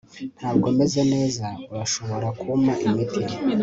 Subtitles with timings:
[0.39, 1.45] ntabwo meze neza.
[1.73, 3.21] urashobora kumpa imiti